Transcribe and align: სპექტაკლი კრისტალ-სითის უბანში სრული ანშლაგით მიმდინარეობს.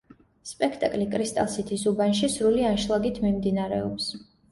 სპექტაკლი 0.51 1.03
კრისტალ-სითის 1.11 1.83
უბანში 1.91 2.29
სრული 2.37 2.65
ანშლაგით 2.71 3.21
მიმდინარეობს. 3.27 4.09